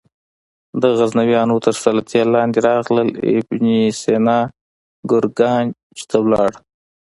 د 0.81 0.83
غزنویانو 0.97 1.55
تر 1.65 1.75
سلطې 1.83 2.21
لاندې 2.35 2.59
راغلل 2.69 3.09
ابن 3.35 3.63
سینا 4.01 4.39
ګرګانج 5.09 5.69
ته 6.09 6.17
ولاړ. 6.23 6.51